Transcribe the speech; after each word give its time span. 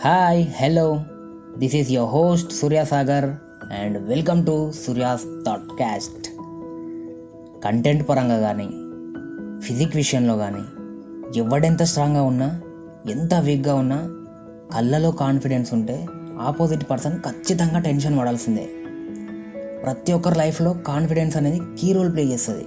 Hi 0.00 0.46
hello 0.62 1.04
this 1.58 1.76
is 1.76 1.90
your 1.90 2.10
host 2.10 2.52
Surya 2.52 2.84
Sagar 2.84 3.24
and 3.72 4.08
welcome 4.08 4.46
to 4.46 4.72
Surya's 4.86 5.24
thought 5.46 5.66
cast 5.76 6.28
content 7.64 8.08
పరంగా 8.08 8.38
కానీ 8.40 8.68
physique 9.62 9.96
విషయంలో 9.96 10.36
కానీ 10.36 10.62
ఎవడెంత 11.38 11.82
స్ట్రాంగ్గా 11.82 12.22
ఉన్నా 12.22 12.60
ఎంత 13.10 13.34
వీక్గా 13.34 13.74
ఉన్నా 13.74 13.98
కళ్ళలో 14.74 15.10
కాన్ఫిడెన్స్ 15.10 15.74
ఉంటే 15.74 16.06
ఆపోజిట్ 16.40 16.90
పర్సన్ 16.90 17.18
ఖచ్చితంగా 17.20 17.78
టెన్షన్ 17.78 18.18
పడాల్సిందే. 18.18 18.68
ప్రతి 19.84 20.12
ఒక్కరి 20.12 20.38
లైఫ్లో 20.38 20.72
కాన్ఫిడెన్స్ 20.72 21.36
అనేది 21.36 21.60
కీ 21.78 21.92
రోల్ 21.92 22.12
ప్లే 22.12 22.24
చేస్తుంది. 22.24 22.66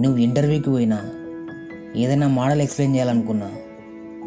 నువ్వు 0.00 0.16
ఇంటర్వ్యూకి 0.16 0.70
పోయినా 0.70 1.00
ఏదైనా 1.96 2.28
మోడల్ 2.28 2.60
ఎక్స్ప్లెయిన్ 2.60 2.94
చేయాలనుకున్నా 2.94 3.50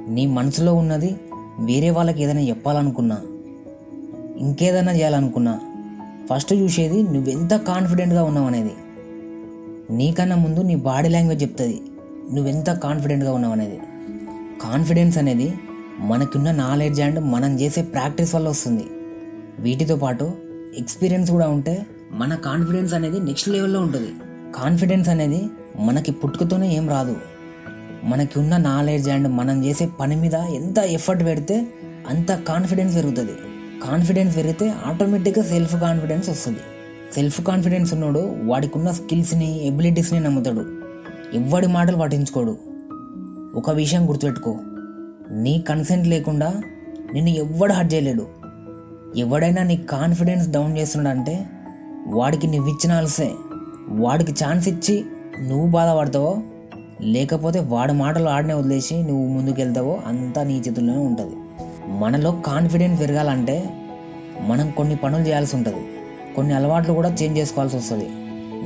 నీ 0.08 0.26
మనసులో 0.26 0.74
ఉన్నది 0.74 1.16
వేరే 1.60 1.90
వాళ్ళకి 1.90 2.24
ఏదైనా 2.24 2.42
చెప్పాలనుకున్నా 2.42 3.22
ఇంకేదైనా 4.38 4.92
చేయాలనుకున్నా 4.92 5.60
ఫస్ట్ 6.30 6.54
చూసేది 6.54 7.04
నువ్వెంత 7.04 7.54
కాన్ఫిడెంట్గా 7.54 8.24
ఉన్నావు 8.24 8.48
అనేది. 8.48 8.72
నీకన్నా 9.92 10.36
ముందు 10.36 10.60
నీ 10.60 10.76
బాడీ 10.76 11.10
లాంగ్వేజ్ 11.10 11.44
చెప్తుంది 11.44 11.82
నువ్వెంత 12.34 12.72
కాన్ఫిడెంట్గా 12.72 13.34
ఉన్నావు 13.34 13.54
అనేది. 13.54 13.80
కాన్ఫిడెన్స్ 14.62 15.18
అనేది 15.18 15.54
మనకున్న 16.00 16.52
నాలెడ్జ్ 16.52 17.02
అండ్ 17.02 17.20
మనం 17.20 17.60
చేసే 17.60 17.82
ప్రాక్టీస్ 17.82 18.36
వల్ల 18.36 18.50
వస్తుంది. 18.50 18.86
వీటితో 19.60 19.96
పాటు 19.96 20.32
ఎక్స్పీరియన్స్ 20.78 21.32
కూడా 21.32 21.50
ఉంటే 21.50 21.86
మన 22.12 22.36
కాన్ఫిడెన్స్ 22.36 22.94
అనేది 22.94 23.20
నెక్స్ట్ 23.20 23.50
లెవెల్లో 23.50 23.80
ఉంటుంది. 23.80 24.12
కాన్ఫిడెన్స్ 24.56 25.10
అనేది 25.10 25.46
మనకి 25.80 26.12
పుట్టుకతోనే 26.12 26.76
ఏం 26.76 26.90
రాదు. 26.90 27.16
మనకి 28.04 28.40
ఉన్న 28.40 28.58
నాలెడ్జ్ 28.58 29.10
అండ్ 29.10 29.28
మనం 29.28 29.66
చేసే 29.66 29.86
పని 29.86 30.16
మీద 30.16 30.34
ఎంత 30.34 30.78
ఎఫర్ట్ 30.78 31.24
పెడితే 31.24 31.68
అంత 32.10 32.32
కాన్ఫిడెన్స్ 32.32 32.96
పెరుగుతుంది. 32.96 33.32
కాన్ఫిడెన్స్ 33.84 34.38
పెరిగితే 34.38 34.74
ఆటోమేటిక్గా 34.86 35.46
సెల్ఫ్ 35.46 35.76
కాన్ఫిడెన్స్ 35.76 36.30
వస్తుంది. 36.30 36.60
సెల్ఫ్ 37.14 37.42
కాన్ఫిడెన్స్ 37.42 37.94
ఉన్నాడు 37.94 38.36
వాడికి 38.44 38.78
ఉన్న 38.78 38.92
స్కిల్స్ని 38.92 39.68
ఎబిలిటీస్ని 39.68 40.20
నమ్ముతాడు. 40.20 40.66
ఎవ్వడి 41.34 41.68
మాటలు 41.68 41.98
పట్టించుకోడు. 41.98 42.58
ఒక 43.56 43.70
విషయం 43.70 44.10
గుర్తుపెట్టుకో. 44.10 44.56
నీ 45.32 45.66
కన్సెంట్ 45.70 46.08
లేకుండా 46.08 46.62
నిన్ను 47.14 47.30
ఎవ్వడు 47.30 47.74
హర్ట్ 47.74 47.94
చేయలేడు. 47.94 48.28
ఎవడైనా 49.16 49.64
నీ 49.64 49.78
కాన్ఫిడెన్స్ 49.78 50.50
డౌన్ 50.50 50.78
చేస్తున్నాడంటే 50.78 51.46
వాడికి 52.08 52.48
నువ్వు 52.48 52.68
ఇచ్చిన 52.68 52.92
అలసే 52.92 53.32
వాడికి 53.90 54.32
ఛాన్స్ 54.32 54.68
ఇచ్చి 54.68 55.06
నువ్వు 55.42 55.68
బాధపడతావో 55.68 56.44
లేకపోతే 57.02 57.60
వాడి 57.60 57.94
మాటలు 57.94 58.30
ఆడనే 58.30 58.54
వదిలేసి 58.54 59.04
నువ్వు 59.04 59.28
ముందుకెళ్తావో 59.28 60.00
అంతా 60.06 60.44
నీ 60.44 60.58
చేతుల్లోనే 60.58 61.00
ఉంటుంది. 61.00 61.36
మనలో 61.88 62.32
కాన్ఫిడెన్స్ 62.32 63.02
పెరగాలంటే 63.02 63.70
మనం 64.42 64.72
కొన్ని 64.72 64.96
పనులు 64.96 65.24
చేయాల్సి 65.24 65.56
ఉంటుంది. 65.56 65.86
కొన్ని 66.36 66.54
అలవాట్లు 66.54 66.94
కూడా 66.94 67.10
చేంజ్ 67.10 67.40
చేసుకోవాల్సి 67.40 67.78
వస్తుంది. 67.78 68.10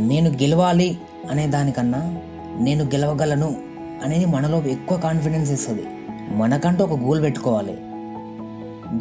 నేను 0.07 0.29
గెలవాలి 0.29 0.97
అనే 1.29 1.47
దానికన్నా 1.47 2.21
నేను 2.59 2.83
గెలవగలను 2.83 3.55
అనేది 4.03 4.25
మనలో 4.25 4.63
ఎక్కువ 4.63 4.97
కాన్ఫిడెన్స్ 4.97 5.51
ఇస్తుంది. 5.51 5.83
మనకంటూ 6.31 6.83
ఒక 6.83 6.99
గోల్ 6.99 7.21
పెట్టుకోవాలి. 7.21 7.77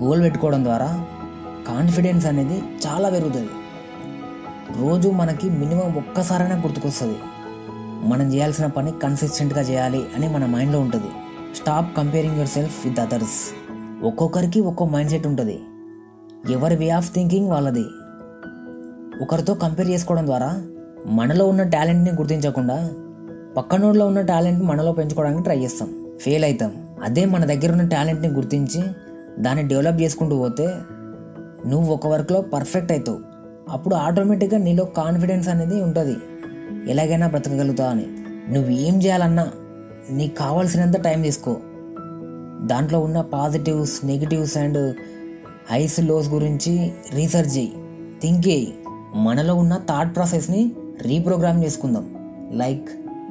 గోల్ 0.05 0.23
పెట్టుకోవడం 0.23 0.65
ద్వారా 0.65 1.07
కాన్ఫిడెన్స్ 1.69 2.27
అనేది 2.27 2.63
చాలా 2.87 3.11
పెరుగుతుంది. 3.11 3.49
రోజు 4.81 5.09
మనకి 5.09 5.51
మినిమం 5.51 5.95
ఒక్కసారైనా 5.97 6.63
గుర్తుకొస్తుంది. 6.63 7.19
మనం 8.05 8.33
చేయాల్సిన 8.35 8.67
పని 8.67 8.93
కన్సిస్టెంట్గా 9.03 9.61
చేయాలి 9.61 10.03
అని 10.17 10.29
మన 10.29 10.47
మైండ్లో 10.47 10.81
ఉంటుంది. 10.81 11.07
Stop 11.57 11.97
comparing 11.97 12.35
yourself 12.49 12.87
with 12.87 13.01
others 13.01 13.41
ఒక్కొక్కరికి 14.03 14.61
ఒక్కో 14.61 14.85
మైండ్ 14.85 15.11
సెట్ 15.11 15.27
ఉంటుంది. 15.27 15.61
ఎవరి 16.51 16.77
వే 16.77 16.89
ఆఫ్ 16.89 17.15
థింకింగ్ 17.15 17.49
వాళ్ళది. 17.49 17.85
ఒకరితో 19.23 19.55
కంపేర్ 19.55 19.91
చేసుకోవడం 19.91 20.27
ద్వారా 20.27 20.63
మనలో 21.07 21.49
ఉన్న 21.49 21.63
టాలెంట్ని 21.63 22.11
గుర్తించకుండా 22.11 22.91
పక్కనోడిలో 23.57 24.07
ఉన్న 24.07 24.21
టాలెంట్ 24.21 24.65
మనలో 24.65 24.93
పెంచుకోవడానికి 24.93 25.43
ట్రై 25.43 25.59
చేస్తాం. 25.59 26.17
ఫెయిల్ 26.21 26.45
అవుతాం 26.45 26.73
అదే 27.03 27.25
మన 27.25 27.45
దగ్గర 27.45 27.73
ఉన్న 27.73 27.89
టాలెంట్ని 27.89 28.29
గుర్తించి 28.29 28.83
దాన్ని 29.39 29.69
డెవలప్ 29.69 30.01
చేసుకుంటూ 30.01 30.39
పోతే 30.39 30.67
నువ్వు 31.67 31.95
ఒక 31.95 32.07
వర్క్లో 32.07 32.41
పర్ఫెక్ట్ 32.41 32.93
అవుతావు. 32.93 33.19
అప్పుడు 33.71 33.95
ఆటోమేటిక్గా 33.95 34.59
నీలో 34.59 34.85
కాన్ఫిడెన్స్ 34.85 35.49
అనేది 35.49 35.83
ఉంటుంది. 35.83 36.17
ఎలాగైనా 36.89 37.27
బ్రతకగలుగుతావు 37.27 37.91
అని. 37.91 38.07
నువ్వు 38.53 38.71
ఏం 38.71 39.03
చేయాలన్నా 39.03 39.51
నీకు 40.11 40.35
కావాల్సినంత 40.35 41.01
టైం 41.01 41.23
తీసుకో. 41.23 41.57
దాంట్లో 42.63 42.99
ఉన్న 42.99 43.21
positives 43.21 44.05
negatives 44.05 44.57
and 44.57 44.97
highs 45.71 46.01
lows 46.01 46.29
గురించి 46.29 46.93
రీసెర్చ్ 47.13 47.57
చేయి. 47.57 47.73
థింక్ 48.23 48.49
చేయి. 48.49 48.75
మనలో 49.15 49.55
ఉన్న 49.55 49.81
థాట్ 49.89 50.17
ప్రాసెస్ని 50.17 50.73
రీప్రోగ్రామ్ 51.03 51.65
చేసుకుందాం. 51.65 52.15
లైక్ 52.53 52.89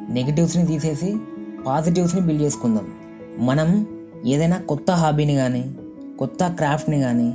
నెగిటివ్స్ని 0.09 0.65
తీసేసి 0.65 1.17
పాజిటివ్స్ని 1.67 2.21
బిల్డ్ 2.21 2.43
చేసుకుందాం. 2.43 2.87
మనం 3.37 3.87
ఏదైనా 4.25 4.55
కొత్త 4.55 4.91
హాబీని 4.91 5.35
కానీ 5.35 5.75
కొత్త 6.19 6.47
క్రాఫ్ట్ని 6.47 7.01
కానీ 7.01 7.33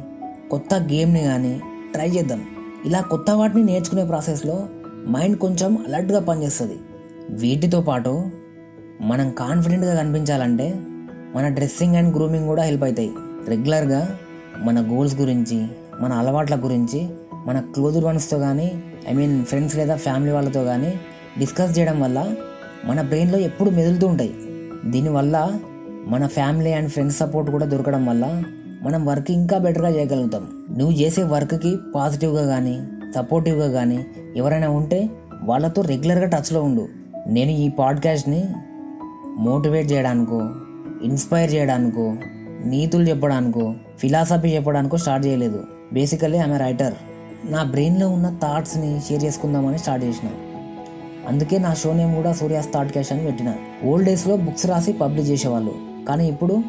కొత్త 0.51 0.75
గేమ్ని 0.75 1.21
కానీ 1.21 1.61
ట్రై 1.93 2.09
చేద్దాం. 2.09 2.45
ఇలా 2.85 3.01
కొత్త 3.01 3.31
వాటిని 3.31 3.65
నేర్చుకునే 3.65 4.05
ప్రాసెస్లో 4.05 4.67
మైండ్ 5.11 5.39
కొంచెం 5.39 5.79
అలర్ట్గా 5.89 6.21
పనిచేస్తుంది. 6.21 6.77
వీటితో 7.31 7.81
పాటు 7.81 8.31
మనం 9.01 9.31
కాన్ఫిడెంట్గా 9.31 9.95
కనిపించాలంటే 9.95 10.75
మన 11.35 11.49
డ్రెస్సింగ్ 11.49 11.97
అండ్ 11.97 12.17
గ్రూమింగ్ 12.17 12.47
కూడా 12.47 12.63
హెల్ప్ 12.63 12.85
అవుతాయి 12.85 13.11
రెగ్యులర్గా 13.49 14.19
మన 14.59 14.81
గోల్స్ 14.81 15.21
గురించి 15.21 15.67
మన 16.01 16.13
అలవాట్ల 16.13 16.57
గురించి 16.57 17.09
మన 17.47 17.61
క్లోజ్ 17.61 18.05
వన్స్తో 18.05 18.39
కానీ 18.39 18.83
ఐ 19.09 19.13
మీన్ 19.13 19.45
ఫ్రెండ్స్ 19.45 19.77
లేదా 19.77 19.97
ఫ్యామిలీ 19.97 20.33
వాళ్ళతో 20.33 20.65
కానీ 20.65 21.01
డిస్కస్ 21.39 21.79
చేయడం 21.79 22.01
వల్ల 22.01 22.35
మన 22.85 23.03
బ్రెయిన్లో 23.03 23.39
ఎప్పుడు 23.39 23.71
మెదులుతూ 23.71 24.07
ఉంటాయి. 24.07 24.35
దీనివల్ల 24.85 25.59
మన 26.07 26.27
ఫ్యామిలీ 26.27 26.73
అండ్ 26.73 26.91
ఫ్రెండ్స్ 26.91 27.19
సపోర్ట్ 27.19 27.51
కూడా 27.51 27.67
దొరకడం 27.67 28.07
వల్ల 28.07 28.43
మనం 28.83 29.07
వర్క్ 29.07 29.31
ఇంకా 29.31 29.59
బెటర్గా 29.59 29.89
చేయగలుగుతాం. 29.89 30.49
నువ్వు 30.79 30.95
చేసే 30.97 31.23
వర్క్కి 31.23 31.77
పాజిటివ్గా 31.95 32.47
కానీ 32.47 32.81
సపోర్టివ్గా 33.15 33.73
కానీ 33.73 34.07
ఎవరైనా 34.37 34.71
ఉంటే 34.71 35.11
వాళ్ళతో 35.43 35.83
రెగ్యులర్గా 35.83 36.27
టచ్లో 36.27 36.63
ఉండు. 36.63 36.89
నేను 37.27 37.51
ఈ 37.51 37.69
పాడ్కాస్ట్ని 37.69 38.45
మోటివేట్ 39.39 39.93
చేయడానికో 39.93 40.51
ఇన్స్పైర్ 41.03 41.55
చేయడానికో 41.55 42.15
నీతులు 42.65 43.03
చెప్పడానికో 43.03 43.75
ఫిలాసఫీ 43.99 44.49
చెప్పడానికో 44.49 44.97
స్టార్ట్ 44.97 45.27
చేయలేదు. 45.27 45.65
బేసికలీ 45.93 46.39
ఆమె 46.39 46.57
రైటర్. 46.57 46.95
నా 47.45 47.63
బ్రెయిన్లో 47.63 48.09
ఉన్న 48.09 48.39
థాట్స్ని 48.43 49.01
షేర్ 49.09 49.25
చేసుకుందామని 49.25 49.79
స్టార్ట్ 49.79 50.05
చేసిన. 50.05 50.29
అందుకే 51.29 51.59
నా 51.59 51.75
షో 51.75 51.93
నేమ్ 51.93 52.15
కూడా 52.15 52.33
సూర్యాస్ 52.33 52.73
థాట్ 52.75 52.93
క్యాష్ 52.93 53.13
అని 53.13 53.25
పెట్టిన. 53.25 53.55
ఓల్డ్ 53.85 54.07
డేస్లో 54.07 54.37
బుక్స్ 54.37 54.67
రాసి 54.67 54.93
పబ్లిష్ 54.93 55.31
చేసేవాళ్ళు. 55.31 55.75
కానీ 56.09 56.29
ఇప్పుడు 56.29 56.63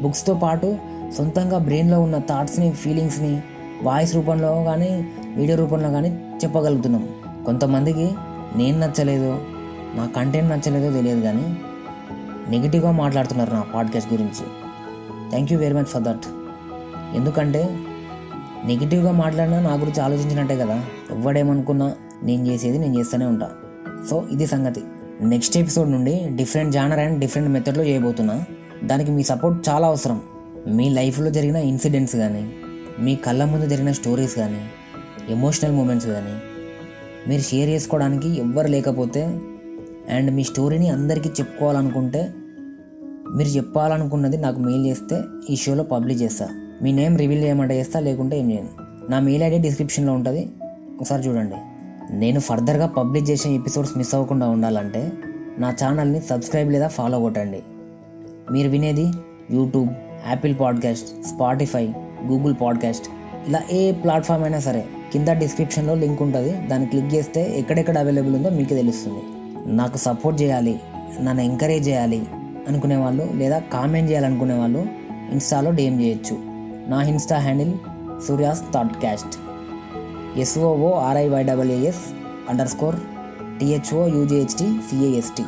బుక్స్తో 0.00 0.34
పాటు 0.34 0.76
సొంతంగా 1.18 1.58
బ్రెయిన్లో 1.58 2.00
ఉన్న 2.00 2.18
థాట్స్ని 2.18 2.70
ఫీలింగ్స్ని 2.70 3.42
వాయిస్ 3.84 4.14
రూపంలో 4.14 4.64
కానీ 4.64 5.08
వీడియో 5.36 5.58
రూపంలో 5.58 5.90
కానీ 5.90 6.08
చెప్పగలుగుతున్నాం. 6.44 7.08
కొంతమందికి 7.46 8.10
నేను 8.56 8.78
నచ్చలేదు 8.78 9.38
నా 9.94 10.06
కంటెంట్ 10.16 10.50
నచ్చలేదో 10.50 10.92
తెలియదు 10.92 11.20
కానీ 11.20 11.56
నెగిటివ్గా 12.48 12.90
మాట్లాడుతున్నారు 12.90 13.50
నా 13.50 13.60
పాడ్కాస్ట్ 13.74 14.12
గురించి. 14.12 14.46
Thank 15.30 15.52
you 15.52 15.58
very 15.58 15.74
much 15.74 15.84
for 15.84 16.02
that 16.02 16.26
ఎందుకంటే 17.14 17.78
నెగిటివ్గా 18.64 19.12
మాట్లాడినా 19.12 19.60
నా 19.60 19.74
గురించి 19.74 20.00
ఆలోచించినట్టే 20.00 20.56
కదా. 20.56 20.84
ఎవడేమనుకున్నా 21.10 21.92
నేను 22.22 22.46
చేసేది 22.46 22.78
నేను 22.78 22.98
చేస్తూనే 22.98 23.26
ఉంటా. 23.26 23.50
సో 24.10 24.26
ఇది 24.30 24.46
సంగతి. 24.46 24.82
నెక్స్ట్ 25.20 25.58
ఎపిసోడ్ 25.58 25.90
నుండి 25.90 26.28
డిఫరెంట్ 26.36 26.72
జానర్ 26.72 26.98
అండ్ 26.98 27.18
డిఫరెంట్ 27.18 27.50
మెథడ్లో 27.50 27.84
చేయబోతున్నా. 27.84 28.44
దానికి 28.84 29.10
మీ 29.10 29.22
సపోర్ట్ 29.22 29.68
చాలా 29.68 29.86
అవసరం. 29.86 30.20
మీ 30.66 30.88
లైఫ్లో 30.88 31.30
జరిగిన 31.30 31.56
ఇన్సిడెంట్స్ 31.56 32.16
కానీ 32.16 32.52
మీ 33.00 33.16
కళ్ళ 33.16 33.44
ముందు 33.44 33.66
జరిగిన 33.66 33.92
స్టోరీస్ 33.92 34.36
కానీ 34.36 34.60
ఎమోషనల్ 35.28 35.72
మూమెంట్స్ 35.72 36.08
కానీ 36.08 36.38
మీరు 37.28 37.42
షేర్ 37.42 37.70
చేసుకోవడానికి 37.70 38.40
ఎవ్వరు 38.40 38.68
లేకపోతే 38.68 39.40
అండ్ 40.10 40.30
మీ 40.30 40.44
స్టోరీని 40.44 40.88
అందరికీ 40.88 41.28
చెప్పుకోవాలనుకుంటే 41.28 42.34
మీరు 43.34 43.48
చెప్పాలనుకున్నది 43.48 44.36
నాకు 44.36 44.60
మెయిల్ 44.60 44.86
చేస్తే 44.86 45.22
ఈ 45.50 45.56
షోలో 45.56 45.82
పబ్లిష్ 45.82 46.22
చేస్తా. 46.22 46.48
మీ 46.82 46.92
నేమ్ 46.92 47.18
రివీల్ 47.18 47.44
చేయమంటే 47.44 47.78
చేస్తా 47.78 48.00
లేకుంటే 48.00 48.38
ఏం 48.38 48.52
చేయను. 48.52 48.68
నా 49.10 49.20
మెయిల్ 49.20 49.42
ఐడి 49.42 49.58
డిస్క్రిప్షన్లో 49.58 50.12
ఉంటుంది. 50.12 50.50
ఒకసారి 51.00 51.28
చూడండి. 51.28 51.56
నేను 52.16 52.40
ఫర్దర్గా 52.40 52.86
పబ్లిష్ 52.86 53.30
చేసిన 53.30 53.50
ఎపిసోడ్స్ 53.50 53.98
మిస్ 53.98 54.14
అవ్వకుండా 54.14 54.48
ఉండాలంటే 54.48 55.12
నా 55.58 55.70
ఛానల్ని 55.70 56.20
సబ్స్క్రైబ్ 56.20 56.72
లేదా 56.72 56.88
ఫాలో 56.88 57.20
కొట్టండి. 57.20 57.62
మీరు 58.52 58.68
వినేది 58.68 59.12
YouTube 59.50 59.88
Apple 60.28 60.54
podcast 60.60 61.06
Spotify 61.06 61.92
Google 62.26 62.54
podcast. 62.60 63.06
ఇలా 63.48 63.62
ఏ 63.70 63.92
ప్లాట్ఫామ్ 63.92 64.42
అయినా 64.42 64.60
సరే 64.60 64.84
కింద 65.12 65.28
డిస్క్రిప్షన్లో 65.28 65.94
లింక్ 65.94 66.22
ఉంటుంది. 66.22 66.68
దాన్ని 66.68 66.88
క్లిక్ 66.88 67.14
చేస్తే 67.14 67.58
ఎక్కడెక్కడ 67.58 67.98
అవైలబుల్ 67.98 68.36
ఉందో 68.36 68.50
మీకు 68.50 68.68
తెలుస్తుంది. 68.68 69.22
నాకు 69.66 69.96
సపోర్ట్ 69.96 70.42
చేయాలి 70.42 70.80
నన్ను 71.20 71.42
ఎంకరేజ్ 71.42 71.88
చేయాలి 71.88 72.26
అనుకునే 72.68 72.96
వాళ్ళు 72.96 73.30
లేదా 73.34 73.58
కామెంట్ 73.58 74.10
చేయాలనుకునే 74.10 74.54
వాళ్ళు 74.54 74.86
ఇన్స్టాలో 75.32 75.70
డిఎం 75.70 76.00
చేయొచ్చు. 76.00 76.38
నా 76.90 77.02
insta 77.02 77.38
handle 77.38 77.72
Surya's 78.28 78.60
thought 78.74 79.00
cast 79.00 79.38
S O O 80.38 80.92
R I Y W S 80.92 82.14
underscore 82.68 82.96
T H O 83.60 84.06
U J H T 84.06 84.72
C A S T 84.90 85.42